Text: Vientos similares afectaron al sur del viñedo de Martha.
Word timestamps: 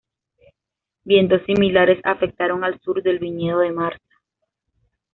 Vientos 1.03 1.43
similares 1.45 2.01
afectaron 2.03 2.63
al 2.63 2.79
sur 2.81 3.03
del 3.03 3.19
viñedo 3.19 3.59
de 3.59 3.71
Martha. 3.71 4.15